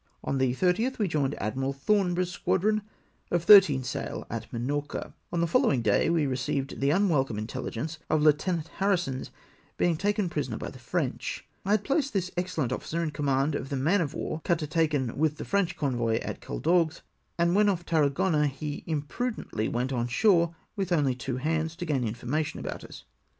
[0.23, 2.81] On the 30th we joined Admiral Thornborough's squadron
[3.29, 5.13] of thirteen sail at Minorca.
[5.31, 9.97] On the foUowing day we received the unwelcome* mtelhgence of Lieu tenant Harrison's having been
[9.97, 11.45] taken prisoner by the French.
[11.63, 15.19] I had placed this excellent ofiicer in command of the man of war cutter taken
[15.19, 17.01] with the French convoy at Caldagues,
[17.37, 22.03] and when off Tarragona he imprudently went on shore mth only two hands, to gain
[22.03, 23.03] information about us.